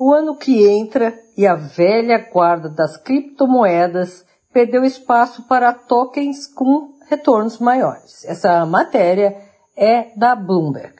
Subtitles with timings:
[0.00, 6.94] o ano que entra e a velha guarda das criptomoedas perdeu espaço para tokens com
[7.10, 8.24] retornos maiores.
[8.24, 9.36] Essa matéria
[9.76, 10.94] é da Bloomberg.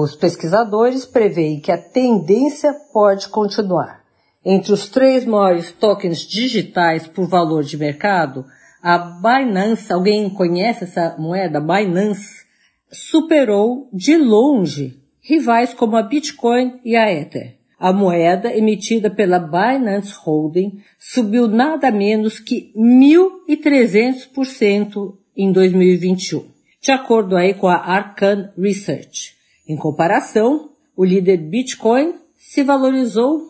[0.00, 4.02] Os pesquisadores preveem que a tendência pode continuar.
[4.44, 8.44] Entre os três maiores tokens digitais por valor de mercado,
[8.82, 11.60] a Binance, alguém conhece essa moeda?
[11.60, 12.44] Binance,
[12.90, 17.55] superou de longe rivais como a Bitcoin e a Ether.
[17.78, 26.48] A moeda emitida pela Binance Holding subiu nada menos que 1.300% em 2021,
[26.80, 29.36] de acordo aí com a Arcan Research.
[29.68, 33.42] Em comparação, o líder Bitcoin se valorizou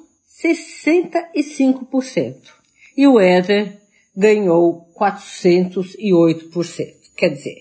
[0.43, 2.35] 65%
[2.97, 3.81] e o Ether
[4.17, 6.97] ganhou 408%.
[7.17, 7.59] Quer dizer,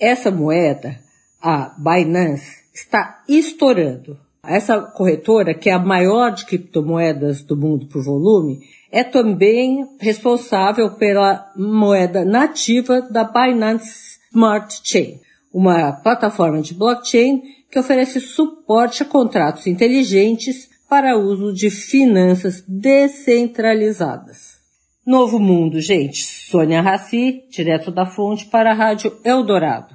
[0.00, 0.98] essa moeda,
[1.40, 4.18] a Binance, está estourando.
[4.48, 8.60] Essa corretora, que é a maior de criptomoedas do mundo por volume,
[8.90, 15.20] é também responsável pela moeda nativa da Binance Smart Chain,
[15.52, 24.56] uma plataforma de blockchain que oferece suporte a contratos inteligentes para uso de finanças descentralizadas.
[25.06, 26.24] Novo Mundo, gente.
[26.24, 29.94] Sônia Raci, direto da fonte para a Rádio Eldorado.